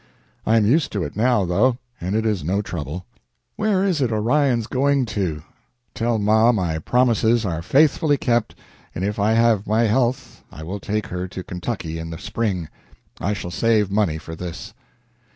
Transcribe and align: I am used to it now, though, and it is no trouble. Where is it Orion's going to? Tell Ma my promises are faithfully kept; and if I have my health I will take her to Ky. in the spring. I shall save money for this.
I 0.47 0.57
am 0.57 0.65
used 0.65 0.91
to 0.93 1.03
it 1.03 1.15
now, 1.15 1.45
though, 1.45 1.77
and 2.01 2.15
it 2.15 2.25
is 2.25 2.43
no 2.43 2.63
trouble. 2.63 3.05
Where 3.55 3.85
is 3.85 4.01
it 4.01 4.11
Orion's 4.11 4.65
going 4.65 5.05
to? 5.13 5.43
Tell 5.93 6.17
Ma 6.17 6.51
my 6.51 6.79
promises 6.79 7.45
are 7.45 7.61
faithfully 7.61 8.17
kept; 8.17 8.55
and 8.95 9.05
if 9.05 9.19
I 9.19 9.33
have 9.33 9.67
my 9.67 9.83
health 9.83 10.43
I 10.51 10.63
will 10.63 10.79
take 10.79 11.05
her 11.05 11.27
to 11.27 11.43
Ky. 11.43 11.99
in 11.99 12.09
the 12.09 12.17
spring. 12.17 12.67
I 13.19 13.33
shall 13.33 13.51
save 13.51 13.91
money 13.91 14.17
for 14.17 14.35
this. 14.35 14.73